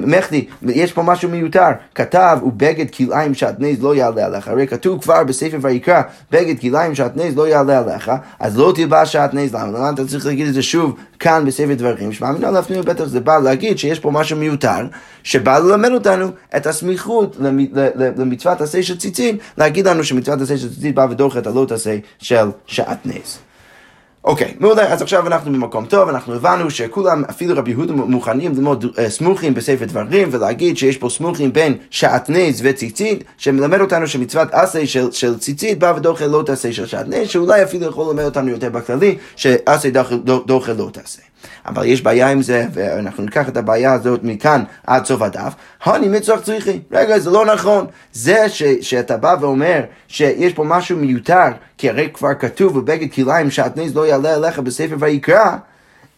[0.07, 5.25] מחדי, יש פה משהו מיותר, כתב, ובגד כלאיים שעטנז לא יעלה עליך, הרי כתוב כבר
[5.25, 9.91] בספר ויקרא, בגד כלאיים שעטנז לא יעלה עליך, אז לא תלבש שעטנז, למה?
[9.91, 12.13] אתה צריך להגיד את זה שוב כאן בספר דברים?
[12.13, 14.87] שמע מינה להפנים בטח זה בא להגיד שיש פה משהו מיותר,
[15.23, 17.37] שבא ללמד אותנו את הסמיכות
[18.17, 21.97] למצוות עשה של ציצית, להגיד לנו שמצוות עשה של ציצית בא ודוחה את הלא תעשה
[22.19, 23.39] של שעטנז.
[24.25, 28.85] אוקיי, מעולה, אז עכשיו אנחנו במקום טוב, אנחנו הבנו שכולם, אפילו רבי יהודה מוכנים ללמוד
[28.85, 34.87] uh, סמוכים בספר דברים ולהגיד שיש פה סמוכים בין שעטנז וציצית, שמלמד אותנו שמצוות עשה
[34.87, 38.71] של, של ציצית בא ודוחה לא תעשה של שעטנז, שאולי אפילו יכול ללמד אותנו יותר
[38.71, 39.89] בכללי, שעשה
[40.47, 41.23] דוחה לא תעשה.
[41.67, 45.55] אבל יש בעיה עם זה, ואנחנו ניקח את הבעיה הזאת מכאן עד סוף הדף.
[45.85, 46.81] הוני מצרך צריכי.
[46.93, 47.87] רגע, זה לא נכון.
[48.13, 53.51] זה ש, שאתה בא ואומר שיש פה משהו מיותר, כי הרי כבר כתוב בבגד כליים
[53.51, 55.57] שעטנז לא יעלה עליך בספר ויקרא.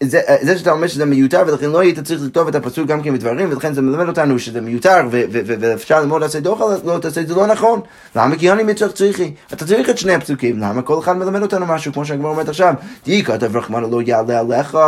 [0.03, 3.15] זה, זה שאתה אומר שזה מיותר ולכן לא היית צריך לכתוב את הפסוק גם כן
[3.15, 7.35] בדברים ולכן זה מלמד אותנו שזה מיותר ואפשר ללמוד לעשות דוח לא תעשה את זה
[7.35, 7.81] לא נכון.
[8.17, 8.37] למה?
[8.37, 9.35] כי אני מצרך צריכי.
[9.53, 10.59] אתה צריך את שני הפסוקים.
[10.59, 12.75] למה כל אחד מלמד אותנו משהו כמו שהגמר אומרת עכשיו?
[13.03, 14.79] תהי כתב רחמנו לא יעלה עליך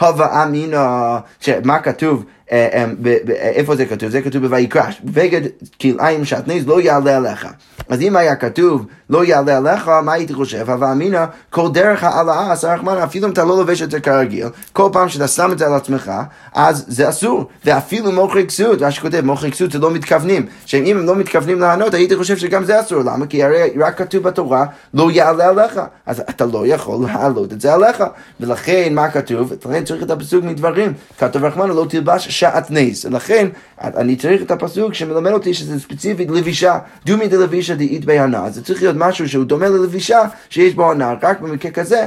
[0.00, 1.18] הווה אמינה
[1.64, 2.24] מה כתוב?
[2.24, 4.08] אה, אה, איפה זה כתוב?
[4.08, 5.40] זה כתוב בויקרא, בגד
[5.80, 7.48] כלאיים שעטנז לא יעלה עליך.
[7.88, 10.70] אז אם היה כתוב לא יעלה עליך, מה הייתי חושב?
[10.70, 14.46] אבל אמינא, כל דרך העלאה, עשה רחמנה, אפילו אם אתה לא לובש את זה כרגיל,
[14.72, 16.12] כל פעם שאתה שם את זה על עצמך,
[16.54, 17.48] אז זה אסור.
[17.64, 20.46] ואפילו מוכרי כסות, מה שכותב, מוכרי כסות זה לא מתכוונים.
[20.66, 23.02] שאם הם לא מתכוונים לענות, הייתי חושב שגם זה אסור.
[23.02, 23.26] למה?
[23.26, 25.80] כי הרי רק כתוב בתורה, לא יעלה עליך.
[26.06, 28.04] אז אתה לא יכול להעלות את זה עליך.
[28.40, 29.52] ולכן, מה כתוב?
[29.66, 30.92] לכן צריך את הפסוק מדברים.
[31.18, 33.06] כתוב רחמנה, לא תלבש שעטנז.
[33.10, 33.48] לכן,
[33.80, 36.78] אני צריך את הפסוק שמלמד אותי שזה ספציפית לבישה.
[37.06, 38.50] דומי דלבישה דאית בהנאה.
[38.50, 41.14] זה צריך להיות משהו שהוא דומה ללבישה שיש בו הנאה.
[41.22, 42.06] רק במקרה כזה.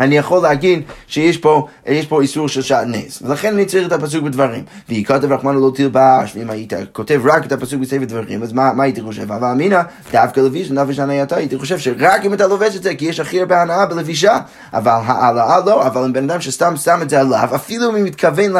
[0.00, 1.66] אני יכול להגיד שיש פה,
[2.08, 4.64] פה איסור של שעטנז, ולכן אני צריך את הפסוק בדברים.
[4.88, 8.72] והיא כתב רחמנו לא תלבש, ואם היית כותב רק את הפסוק בספר דברים, אז מה,
[8.72, 9.32] מה הייתי חושב?
[9.32, 9.80] אבל אמינא,
[10.12, 13.40] דווקא לביש נפש הנאייתה, הייתי חושב שרק אם אתה לובש את זה, כי יש הכי
[13.40, 14.38] הרבה הנאה בלבישה,
[14.74, 18.04] אבל העלאה לא, אבל אם בן אדם שסתם שם את זה עליו, אפילו אם הוא
[18.04, 18.52] מתכוון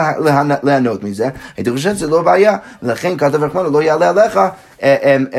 [0.62, 4.40] ליהנות מזה, הייתי חושב שזה לא בעיה, ולכן כתב רחמנו לא יעלה עליך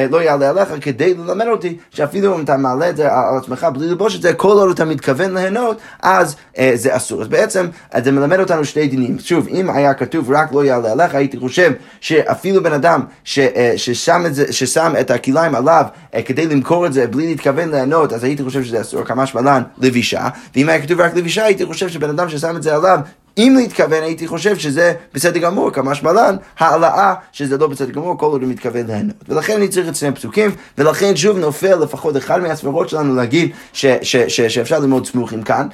[0.10, 3.88] לא יעלה עליך כדי ללמד אותי שאפילו אם אתה מעלה את זה על עצמך בלי
[3.88, 6.36] לבוש את זה, כל עוד אתה מתכוון ליהנות, אז
[6.74, 7.22] זה אסור.
[7.22, 7.68] אז בעצם
[8.04, 9.20] זה מלמד אותנו שני דינים.
[9.20, 15.12] שוב, אם היה כתוב רק לא יעלה עליך, הייתי חושב שאפילו בן אדם ששם את
[15.12, 15.86] הכליים עליו
[16.26, 20.28] כדי למכור את זה בלי להתכוון ליהנות, אז הייתי חושב שזה אסור, כמה שמלן לבישה,
[20.56, 23.00] ואם היה כתוב רק לבישה, הייתי חושב שבן אדם ששם את זה עליו
[23.38, 28.26] אם להתכוון הייתי חושב שזה בסדר גמור, כמה שמלן, העלאה שזה לא בסדר גמור, כל
[28.26, 29.16] עוד הוא מתכוון ליהנות.
[29.30, 33.86] ולכן אני צריך את שני פסוקים, ולכן שוב נופל לפחות אחד מהסברות שלנו להגיד ש,
[34.02, 35.68] ש, ש, שאפשר ללמוד סמוכים כאן,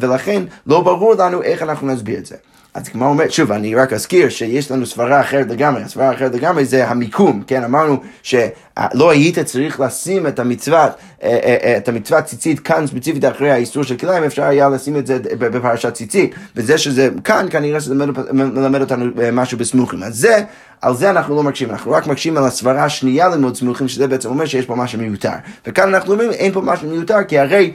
[0.00, 2.36] ולכן לא ברור לנו איך אנחנו נסביר את זה.
[2.76, 6.64] אז כמו אומרת, שוב, אני רק אזכיר שיש לנו סברה אחרת לגמרי, הסברה אחרת לגמרי
[6.64, 12.24] זה המיקום, כן, אמרנו שלא היית צריך לשים את המצוות, אה, אה, אה, את המצוות
[12.24, 16.78] ציצית כאן ספציפית אחרי האיסור של כליים, אפשר היה לשים את זה בפרשת ציצית, וזה
[16.78, 17.94] שזה כאן, כנראה שזה
[18.32, 20.02] מלמד אותנו משהו בסמוכים.
[20.02, 20.40] אז זה,
[20.80, 24.28] על זה אנחנו לא מקשים, אנחנו רק מקשים על הסברה השנייה ללמוד סמוכים, שזה בעצם
[24.28, 25.30] אומר שיש פה משהו מיותר.
[25.66, 27.72] וכאן אנחנו אומרים, אין פה משהו מיותר, כי הרי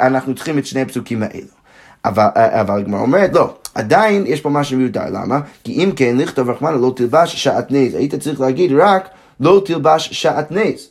[0.00, 1.58] אנחנו צריכים את שני הפסוקים האלו.
[2.04, 5.40] אבל, הגמרא אומרת, לא, עדיין יש פה משהו מיותר, למה?
[5.64, 9.08] כי אם כן, לכתוב רחמנה לא תלבש שעטנז, היית צריך להגיד רק
[9.40, 10.88] לא תלבש שעטנז.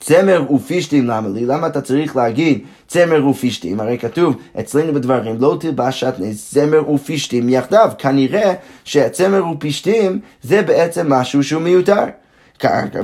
[0.00, 1.46] צמר ופישתים למה לי?
[1.46, 3.80] למה אתה צריך להגיד צמר ופישתים?
[3.80, 7.90] הרי כתוב אצלנו בדברים לא תלבש שעטנז, צמר ופישתים יחדיו.
[7.98, 12.04] כנראה שהצמר ופשתים זה בעצם משהו שהוא מיותר.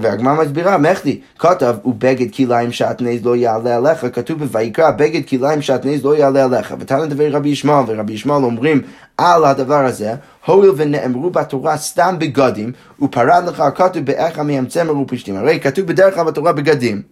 [0.00, 6.04] והגמרא מסבירה, מחדי, כתב, ובגד כליים שעטנז לא יעלה עליך, כתוב בויקרא, בגד כליים שעטנז
[6.04, 6.74] לא יעלה עליך.
[6.80, 8.82] ותנא דברי רבי ישמעאל, ורבי ישמעאל אומרים
[9.18, 10.14] על הדבר הזה,
[10.46, 15.36] הואיל ונאמרו בתורה סתם בגדים, ופרד לך כתוב באיכה מהם צמר ופשתים.
[15.36, 17.02] הרי כתוב בדרך כלל בתורה בגדים.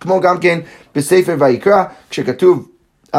[0.00, 0.58] כמו גם כן
[0.94, 2.68] בספר ויקרא, כשכתוב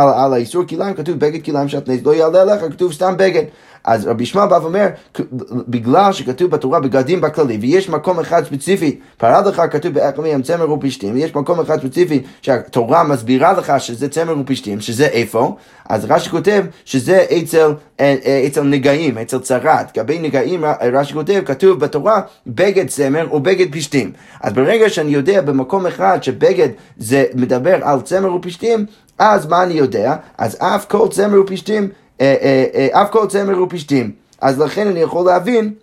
[0.02, 3.44] על, על האיסור כליים, כתוב בגד כליים שעטנז לא יעלה עליך, כתוב סתם בגד.
[3.88, 4.88] אז רבי ישמעאל בא ואומר,
[5.68, 11.14] בגלל שכתוב בתורה בגדים בכללי, ויש מקום אחד ספציפי, פרד לך כתוב באקמים צמר ופשתים,
[11.14, 15.56] ויש מקום אחד ספציפי שהתורה מסבירה לך שזה צמר ופשתים, שזה איפה?
[15.90, 19.98] אז רש"י כותב שזה אצל, אה, אה, אצל נגעים, אצל צרת.
[19.98, 24.12] לגבי נגעים, רש"י כותב, כתוב בתורה בגד צמר או בגד פשתים.
[24.42, 28.86] אז ברגע שאני יודע במקום אחד שבגד זה מדבר על צמר ופשתים,
[29.20, 30.16] אז מה אני יודע?
[30.38, 31.90] אז אף כל צמר ופשתים
[32.22, 34.12] אה, אה, אה, אף כל צמר ופשתים.
[34.42, 35.74] אז לכן אני יכול להבין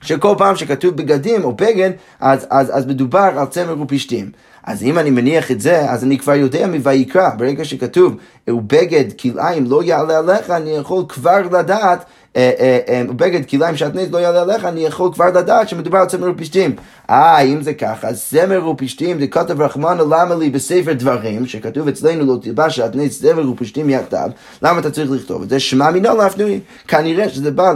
[0.00, 4.30] שכל פעם שכתוב בגדים או בגד, אז, אז, אז מדובר על צמר ופשתים.
[4.64, 8.14] אז אם אני מניח את זה, אז אני כבר יודע מויקרא, ברגע שכתוב,
[8.50, 12.04] ובגד כלאיים לא יעלה עליך, אני יכול כבר לדעת
[12.36, 16.06] אה, אה, אה, בגד כליים שעטנז לא יעלה עליך, אני יכול כבר לדעת שמדובר על
[16.06, 16.76] צמר ופשתים.
[17.10, 22.34] אה, אם זה ככה, צמר ופשתים, זה כתב רחמנא למה לי בספר דברים, שכתוב אצלנו
[22.34, 24.30] לא תלבש שעטנז צמר ופשתים יחדיו,
[24.62, 25.60] למה אתה צריך לכתוב את זה?
[25.60, 26.60] שמע מינו להפנוי.
[26.88, 27.72] כנראה שזה בא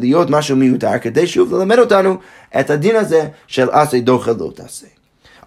[0.00, 2.16] להיות משהו מיותר, כדי שוב ללמד אותנו
[2.60, 4.86] את הדין הזה של עשה דוחה לא תעשה.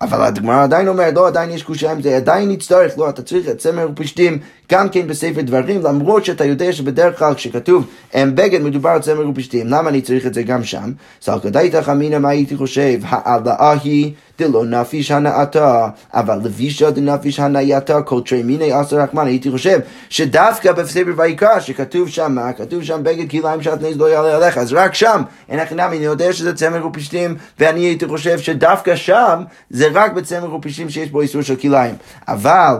[0.02, 3.50] אבל הגמרא עדיין אומרת, לא, עדיין יש קושייה עם זה, עדיין נצטרך, לא, אתה צריך
[3.50, 4.39] את צמר ופשתים
[4.71, 9.67] גם כן בספר דברים, למרות שאתה יודע שבדרך כלל כשכתוב בגד מדובר על צמר ופשתים,
[9.67, 10.91] למה אני צריך את זה גם שם?
[11.21, 18.21] סלקדאיתך אמינא מה הייתי חושב, העלאה היא דלא נפיש הנאתה, אבל לבישה דנפיש הנאייתה כל
[18.25, 22.38] תרי מיני עשר רחמן, הייתי חושב שדווקא בספר ויקרא, שכתוב שם?
[22.58, 26.06] כתוב שם בגד כליים שעטנז לא יעלה עליך, אז רק שם, אין הכי נמי, אני
[26.06, 31.21] יודע שזה צמר ופשתים, ואני הייתי חושב שדווקא שם, זה רק בצמר ופשתים שיש בו
[31.21, 31.95] איסור של כליים.
[32.28, 32.75] אבל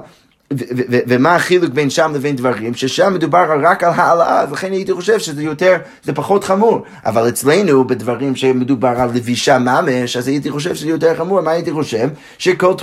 [1.08, 5.20] ומה החילוק בין שם לבין דברים, ששם מדובר רק על העלאה, אז לכן הייתי חושב
[5.20, 6.84] שזה יותר, זה פחות חמור.
[7.06, 11.42] אבל אצלנו, בדברים שמדובר על לבישה ממש, אז הייתי חושב שזה יותר חמור.
[11.42, 12.10] מה הייתי חושב?
[12.38, 12.74] שכל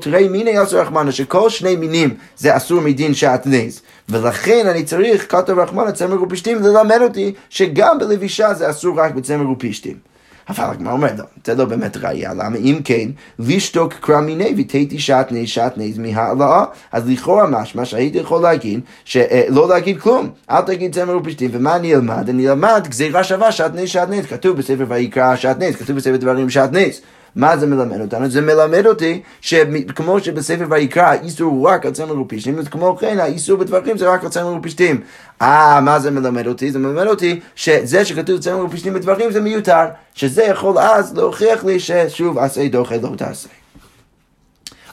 [0.00, 3.80] תרי מיני אסור רחמנה, שכל שני מינים זה אסור מדין שעטנז.
[4.08, 9.50] ולכן אני צריך, כתב רחמנה, צמר ופשתים, ללמד אותי שגם בלבישה זה אסור רק בצמר
[9.50, 10.08] ופשתים.
[10.48, 12.56] אבל הגמרא אומרת, לא, זה לא באמת ראייה, למה?
[12.56, 13.08] אם כן,
[13.38, 20.00] לשתוק קרא מיני ותהייתי שעטני שעטני מהעלאה, אז לכאורה משמע שהייתי יכול להגיד, שלא להגיד
[20.00, 22.28] כלום, אל תגיד צמר ופשטים, ומה אני אלמד?
[22.28, 26.90] אני אלמד גזירה שווה שעטני שעטני, כתוב בספר ויקרא שעטני, כתוב בספר דברים שעטני.
[27.36, 28.30] מה זה מלמד אותנו?
[28.30, 33.58] זה מלמד אותי שכמו שבספר ויקרא האיסור הוא רק על צמר ופשטים, כמו כן האיסור
[33.58, 35.00] בדברים זה רק על צמר ופשטים.
[35.42, 36.70] אה, מה זה מלמד אותי?
[36.70, 41.80] זה מלמד אותי שזה שכתוב צמר ופשטים בדברים זה מיותר, שזה יכול אז להוכיח לי
[41.80, 43.57] ששוב עשה דוחה לא תעשה.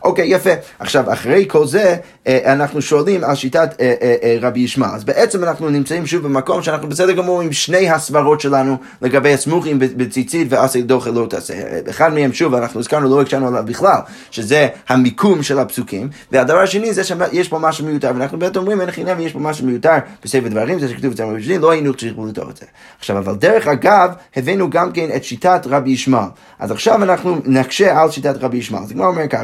[0.05, 0.49] אוקיי, יפה.
[0.79, 1.95] עכשיו, אחרי כל זה,
[2.27, 4.95] אה, אנחנו שואלים על שיטת אה, אה, רבי ישמעאל.
[4.95, 9.79] אז בעצם אנחנו נמצאים שוב במקום שאנחנו בסדר גמור עם שני הסברות שלנו לגבי הסמוכים
[9.79, 11.53] בציצית ועשה דוחה לא תעשה.
[11.89, 13.99] אחד מהם, שוב, אנחנו הזכרנו, לא הקשנו עליו בכלל,
[14.31, 18.91] שזה המיקום של הפסוקים, והדבר השני זה שיש פה משהו מיותר, ואנחנו באמת אומרים, אין
[18.91, 22.49] חינם, יש פה משהו מיותר בספר דברים, זה שכתוב אצלנו במשלים, לא היינו צריכים לכתוב
[22.49, 22.65] את זה.
[22.99, 26.29] עכשיו, אבל דרך אגב, הבאנו גם כן את שיטת רבי ישמעאל.
[26.59, 28.83] אז עכשיו אנחנו נקשה על שיטת רבי ישמעאל.
[28.83, 29.43] אז כמו אומר ככה,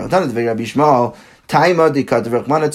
[0.51, 1.07] רבי ישמעאל,
[1.51, 2.67] תימא דכתב רחמנא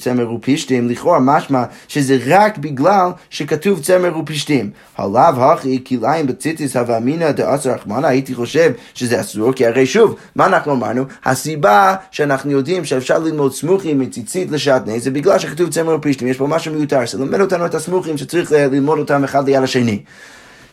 [0.00, 4.70] צמר ופשתים, לכאורה משמע שזה רק בגלל שכתוב צמר ופשתים.
[4.98, 10.16] הלאו הכי כליים בציציס הווה אמינא דאסר רחמנא, הייתי חושב שזה אסור, כי הרי שוב,
[10.36, 11.04] מה אנחנו אמרנו?
[11.24, 16.46] הסיבה שאנחנו יודעים שאפשר ללמוד סמוכים מציצית לשעטני זה בגלל שכתוב צמר ופשתים, יש פה
[16.46, 20.02] משהו מיותר, זה לומד אותנו את הסמוכים שצריך ללמוד אותם אחד ליד השני.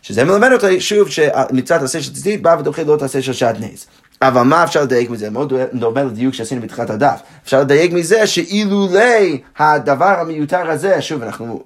[0.02, 3.86] שזה מלמד אותי שוב שמצוות עשה של ציצית בא ודוחה לא תעשה של שעטנז.
[4.22, 5.30] אבל מה אפשר לדייק מזה?
[5.30, 7.22] מאוד דומה לדיוק שעשינו בתחילת הדף.
[7.44, 11.64] אפשר לדייק מזה שאילולי הדבר המיותר הזה, שוב, אנחנו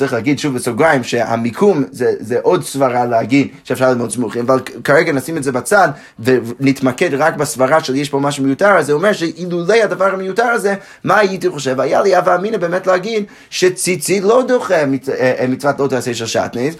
[0.00, 5.12] צריך להגיד שוב בסוגריים שהמיקום זה, זה עוד סברה להגיד שאפשר ללמוד סמוכים, אבל כרגע
[5.12, 9.12] נשים את זה בצד ונתמקד רק בסברה של יש פה משהו מיותר, אז זה אומר
[9.12, 11.80] שאילולי הדבר המיותר הזה, מה הייתי חושב?
[11.80, 16.14] היה לי הווה אמינא באמת להגיד שציצית לא דוחה מצ, אה, אה, מצוות לא תעשה
[16.14, 16.74] של שעטנז,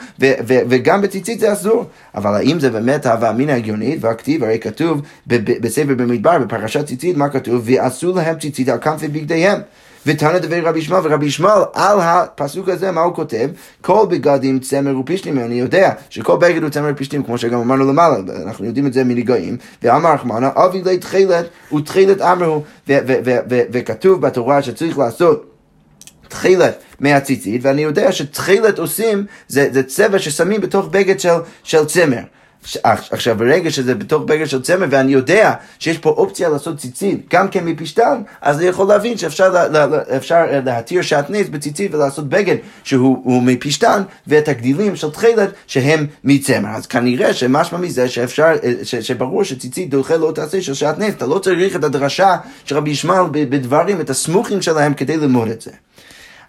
[0.49, 1.85] וגם בציצית זה אסור.
[2.15, 4.05] אבל האם זה באמת הווה אמינא הגיונית?
[4.05, 5.03] והכתיב הרי כתוב
[5.61, 7.63] בספר במדבר, בפרשת ציצית, מה כתוב?
[7.65, 9.61] ועשו להם ציצית על כנפי בגדיהם.
[10.07, 13.49] ותנא דברי רבי ישמעאל, ורבי ישמעאל על הפסוק הזה, מה הוא כותב?
[13.81, 18.17] כל בגדים צמר ופשתים, אני יודע שכל בגד הוא צמר ופשתים, כמו שגם אמרנו למעלה,
[18.43, 22.63] אנחנו יודעים את זה מנגעים, ואמר רחמנא, אבי לי תחילת ותחילת אמרו,
[23.47, 25.51] וכתוב בתורה שצריך לעשות
[26.29, 32.23] תחילת מהציצית, ואני יודע שתחילת עושים זה, זה צבע ששמים בתוך בגד של, של צמר.
[32.85, 37.49] עכשיו, ברגע שזה בתוך בגד של צמר, ואני יודע שיש פה אופציה לעשות ציצית גם
[37.49, 42.57] כן מפשטן, אז אני יכול להבין שאפשר לה, לה, אפשר להתיר שעטנז בציצית ולעשות בגד
[42.85, 46.69] שהוא מפשטן, ואת הגדילים של תחילת שהם מצמר.
[46.69, 51.39] אז כנראה שמשמע מזה שאפשר, ש, שברור שציצית דוחה לא תעשה של שעטנז, אתה לא
[51.39, 55.71] צריך את הדרשה של רבי ישמעאל בדברים, את הסמוכים שלהם כדי ללמוד את זה.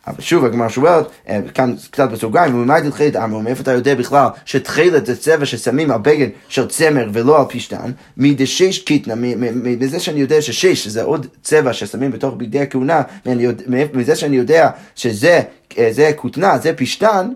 [0.08, 4.28] אבל שוב, הגמרא שואלת, אה, כאן קצת בסוגריים, וממה תתחילת אמרו, מאיפה אתה יודע בכלל
[4.46, 7.92] שתחילת זה צבע ששמים על בגד של צמר ולא על פשטן?
[8.18, 9.14] מדשש קיטנה,
[9.64, 13.02] מזה שאני יודע ששש זה עוד צבע ששמים בתוך בגדי הכהונה,
[13.94, 15.42] מזה שאני יודע שזה
[15.78, 17.30] אה, כותנה, זה פשטן,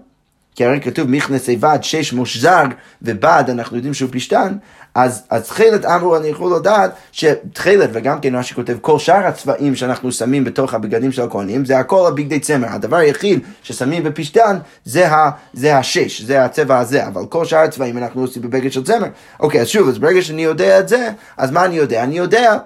[0.55, 2.63] כי הרי כתוב מכנס איבד, שש מושזר,
[3.01, 4.57] ובד, אנחנו יודעים שהוא פשטן,
[4.95, 9.75] אז, אז תחילת אמרו, אני יכול לדעת שתחילת, וגם כן מה שכותב, כל שאר הצבעים
[9.75, 12.67] שאנחנו שמים בתוך הבגדים של הכהנים, זה הכל הבגדי צמר.
[12.67, 17.97] הדבר היחיד ששמים בפשטן זה, ה, זה השש, זה הצבע הזה, אבל כל שאר הצבעים
[17.97, 19.07] אנחנו עושים בבגד של צמר.
[19.39, 22.03] אוקיי, אז שוב, אז ברגע שאני יודע את זה, אז מה אני יודע?
[22.03, 22.57] אני יודע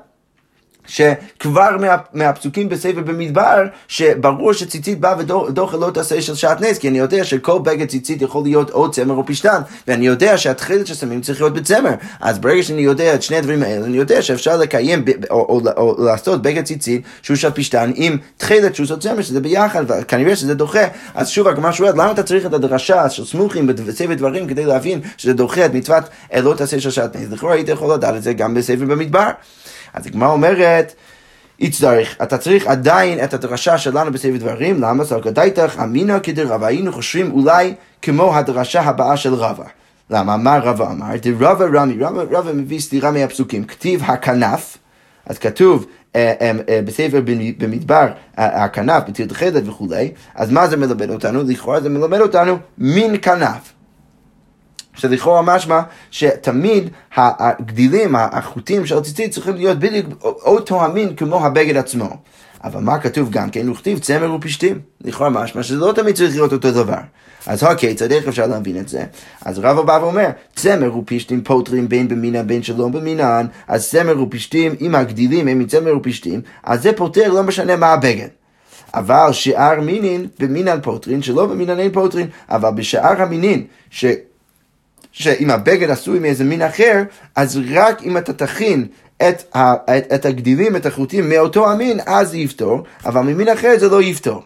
[0.87, 6.89] שכבר מה, מהפסוקים בספר במדבר, שברור שציצית בא ודוחה לא תעשה של שעת נס, כי
[6.89, 11.21] אני יודע שכל בגד ציצית יכול להיות או צמר או פשטן, ואני יודע שהתכלת ששמים
[11.21, 11.93] צריך להיות בצמר.
[12.19, 15.61] אז ברגע שאני יודע את שני הדברים האלה, אני יודע שאפשר לקיים ב, או, או,
[15.77, 19.83] או, או לעשות בגד ציצית שהוא של פשטן עם תכלת שהוא של צמר, שזה ביחד,
[19.87, 20.83] וכנראה שזה דוחה.
[21.15, 25.01] אז שוב, הגמרא שואלת, למה אתה צריך את הדרשה של סמוכים בספר דברים כדי להבין
[25.17, 26.03] שזה דוחה את מצוות
[26.43, 27.31] לא תעשה של שעת נס?
[27.31, 29.29] לכאורה היית יכול לדעת את זה גם בספר במדבר.
[29.93, 30.93] אז הגמרא אומרת,
[31.60, 37.32] יצטרך, אתה צריך עדיין את הדרשה שלנו בספר דברים, למה סלקדייתך אמינא כדרבה, היינו חושבים
[37.32, 39.65] אולי כמו הדרשה הבאה של רבא.
[40.10, 40.38] למה?
[40.38, 41.08] מה רבא אמר?
[41.21, 44.78] דרבא רמי, רבא, רבא מביא סתירה מהפסוקים, כתיב הכנף,
[45.25, 47.21] אז כתוב אה, אה, אה, בספר
[47.58, 51.43] במדבר הכנף, בתיר חלד וכולי, אז מה זה מלמד אותנו?
[51.43, 53.73] לכאורה זה מלמד אותנו מין כנף.
[54.99, 55.81] שלכאורה משמע
[56.12, 62.09] שתמיד הגדילים, החוטים של הציצית צריכים להיות בדיוק אותו המין כמו הבגד עצמו.
[62.63, 63.67] אבל מה כתוב גם כן?
[63.67, 64.79] הוא כתיב צמר ופשתים.
[65.01, 66.99] לכאורה משמע שזה לא תמיד צריך להיות אותו דבר.
[67.47, 69.03] אז הכיצד, איך אפשר להבין את זה?
[69.45, 74.75] אז רבא בא ואומר, צמר ופשתים פותרים בין במינן בין שלום במינן, אז צמר ופשתים,
[74.81, 78.27] אם הגדילים הם מצמר ופשתים, אז זה פותר לא משנה מה הבגד.
[78.93, 84.05] אבל שאר מינין במינן פותרין, שלא במינן אין פותרין, אבל בשאר המינין, ש...
[85.11, 87.03] שאם הבגד עשוי מאיזה מין אחר,
[87.35, 92.35] אז רק אם אתה תכין את, ה, את, את הגדילים, את החוטים מאותו המין, אז
[92.35, 94.43] יפתור, אבל ממין אחר זה לא יפתור.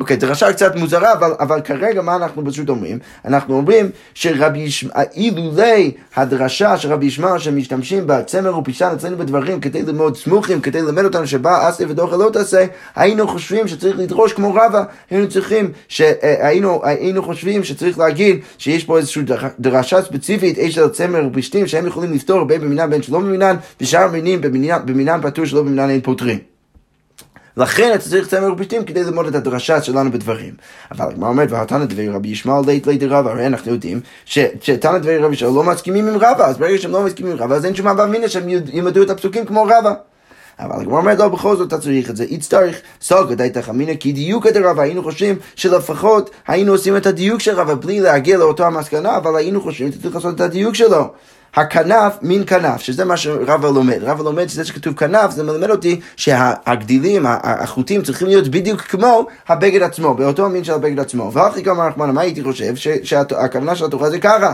[0.00, 2.98] אוקיי, דרשה קצת מוזרה, אבל, אבל כרגע מה אנחנו פשוט אומרים?
[3.24, 9.82] אנחנו אומרים שרבי ישמעאל, אילולי הדרשה של רבי ישמעאל שמשתמשים בצמר ופשטן אצלנו בדברים כדי
[9.82, 14.54] ללמוד סמוכים, כדי ללמד אותנו שבא עשה ודוחה לא תעשה, היינו חושבים שצריך לדרוש כמו
[14.54, 19.22] רבא, היינו צריכים, שהיינו היינו חושבים שצריך להגיד שיש פה איזושהי
[19.60, 24.10] דרשה ספציפית, אש של צמר ופשטים שהם יכולים לפתור בין במינן בין שלא במינן, ושאר
[24.10, 24.40] מינים
[24.84, 26.55] במינן פטור שלא במינן אין פותרים.
[27.56, 30.54] לכן אתה צריך צמר ופשטים כדי ללמוד את הדרשה שלנו בדברים.
[30.90, 35.18] אבל הגמרא אומרת, והתנא דברי רבי ישמעאל לית לית רבא, הרי אנחנו יודעים שתנא דברי
[35.18, 37.74] רבי ישמעאל לא מסכימים עם רבא, אז ברגע שהם לא מסכימים עם רבא, אז אין
[37.74, 39.94] שום אבא אמינא שהם ילמדו את הפסוקים כמו רבא.
[40.58, 42.24] אבל הגמרא אומרת, לא, בכל זאת אתה צריך את זה.
[42.28, 47.40] יצטרך סוגת הייתה חמינא כי דיוק את הרב, היינו חושבים שלפחות היינו עושים את הדיוק
[47.40, 51.12] של רבא בלי להגיע לאותו המסקנה, אבל היינו חושבים שצריך לעשות את הדיוק שלו.
[51.56, 53.98] הכנף מין כנף, שזה מה שרבא לומד.
[54.02, 59.82] רבא לומד שזה שכתוב כנף, זה מלמד אותי שהגדילים, החוטים צריכים להיות בדיוק כמו הבגד
[59.82, 61.32] עצמו, באותו מין של הבגד עצמו.
[61.32, 62.74] ואחרי כמה רחמנה, מה הייתי חושב?
[63.02, 64.52] שהכוונה של התורה זה ככה.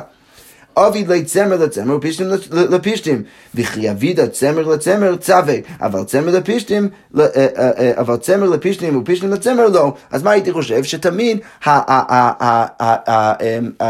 [0.77, 3.23] אביד לצמר לצמר ופשטים לפשטים.
[3.55, 9.31] וכי אביד צמר לצמר צווה, אבל צמר לפשטים, אה, אה, אה, אבל צמר לפשטים ופשטים
[9.31, 9.95] לצמר לא.
[10.11, 10.83] אז מה הייתי חושב?
[10.83, 11.39] שתמיד,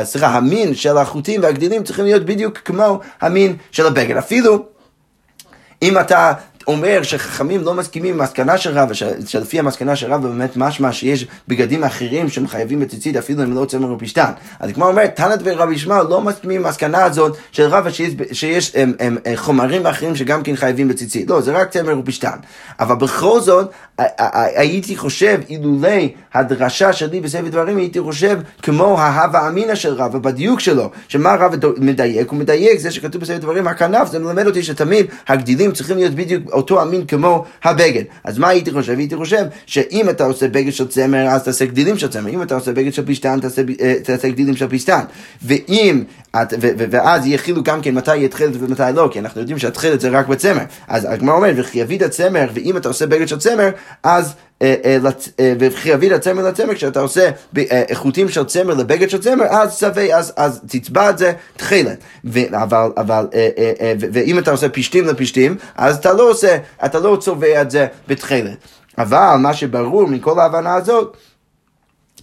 [0.03, 4.17] סליחה, המין של החוטים והגדילים צריכים להיות בדיוק כמו המין של הבגד.
[4.17, 4.65] אפילו
[5.83, 6.33] אם אתה
[6.67, 8.95] אומר שחכמים לא מסכימים עם המסקנה של רבא,
[9.27, 13.65] שלפי המסקנה של רבא באמת משמע שיש בגדים אחרים שהם חייבים בציצית אפילו אם לא
[13.65, 14.31] צמר ופשטן.
[14.61, 18.73] אז כמו אומרת, תנת ורבי ישמעאל לא מסכימים עם המסקנה הזאת של רבא שיש, שיש
[18.75, 21.31] הם, הם, הם, חומרים אחרים שגם כן חייבים בציצית.
[21.31, 22.37] לא, זה רק צמר ופשטן.
[22.81, 23.71] אבל בכל זאת,
[24.57, 30.61] הייתי חושב, אילולי הדרשה שלי בספר דברים, הייתי חושב כמו ההווה אמינא של רבא בדיוק
[30.61, 32.31] שלו, שמה רבא מדייק?
[32.31, 36.52] הוא מדייק זה שכתוב בספר דברים, הכנף, זה מלמד אותי שתמיד הגדילים צריכים להיות בדיוק
[36.53, 38.03] אותו המין כמו הבגד.
[38.25, 38.99] אז מה הייתי חושב?
[38.99, 42.55] הייתי חושב שאם אתה עושה בגד של צמר, אז תעשה גדילים של צמר, אם אתה
[42.55, 45.01] עושה בגד של פשטן, תעשה, אה, תעשה גדילים של פשטן.
[45.43, 46.05] ואם,
[46.37, 50.01] את, ו, ו, ואז יחילו גם כן מתי יהיה ומתי לא, כי אנחנו יודעים שהתכלת
[50.01, 50.63] זה רק בצמר.
[50.89, 53.71] אז הגמרא אומרת, וכי יביא את הצמר, ואם אתה עושה בגד של צמר,
[54.03, 54.75] אז אה,
[55.41, 59.79] אה, וכי יביא את צמר לצמר, כשאתה עושה איכותים של צמר לבגד של צמר, אז
[59.79, 61.99] שווה, אז, אז תצבע את זה תכלת.
[62.53, 63.27] אבל, אבל,
[63.99, 68.57] ואם אתה עושה פשטים לפשטים, אז אתה לא עושה, אתה לא צובע את זה בתכלת.
[68.99, 71.17] אבל מה שברור מכל ההבנה הזאת,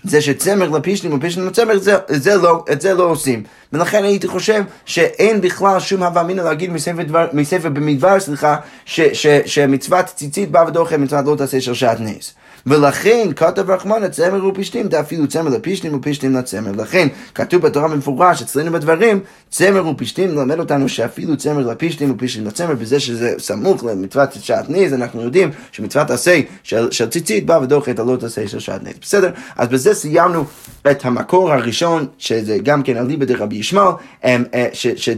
[0.03, 3.43] זה שצמר לפישלים ופישלים לצמר, זה, זה לא, את זה לא עושים.
[3.73, 9.01] ולכן הייתי חושב שאין בכלל שום הווה אמינא להגיד מספר, דבר, מספר במדבר, סליחה, ש,
[9.01, 12.33] ש, שמצוות ציצית בא ודוחה מצוות לא תעשה של שעת נס.
[12.65, 16.71] ולכן כתב רחמנה צמר ופשתים, אפילו צמר לפשתים ופשתים לצמר.
[16.71, 19.19] לכן כתוב בתורה במפורש אצלנו בדברים,
[19.49, 24.93] צמר ופשתים מלמד אותנו שאפילו צמר לפשתים ופשתים לצמר, בזה שזה סמוך למצוות שעת נז,
[24.93, 28.93] אנחנו יודעים שמצוות עשה של, של ציצית בא ודוחה את הלא תעשה של שעת נז.
[29.01, 29.31] בסדר?
[29.55, 30.45] אז בזה סיימנו
[30.91, 33.93] את המקור הראשון, שזה גם כן אליבא דרבי ישמעאל,
[34.25, 34.67] אה,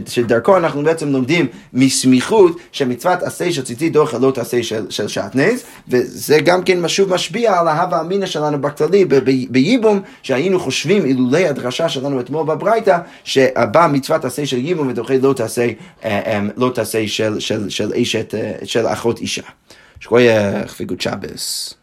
[0.06, 5.62] שדרכו אנחנו בעצם לומדים מסמיכות שמצוות עשה של ציצית דוחה לא תעשה של, של שעטנז,
[5.88, 9.04] וזה גם כן שוב משמע משפיע על ההווה אמינא שלנו בכללי,
[9.50, 15.32] בייבום, שהיינו חושבים אילולי הדרשה שלנו אתמול בברייתא, שבא מצוות עשה של ייבום ודוחה לא
[15.32, 15.68] תעשה,
[16.04, 19.42] אה, אה, לא תעשה של, של, של אשת, אה, של אחות אישה.
[20.00, 21.74] שכוייך וגוד שבס.